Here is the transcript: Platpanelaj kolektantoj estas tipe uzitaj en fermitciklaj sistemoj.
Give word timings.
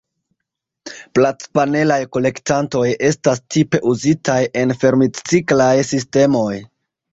Platpanelaj 1.17 1.97
kolektantoj 2.17 2.87
estas 3.11 3.45
tipe 3.57 3.83
uzitaj 3.93 4.41
en 4.65 4.77
fermitciklaj 4.87 5.71
sistemoj. 5.93 6.51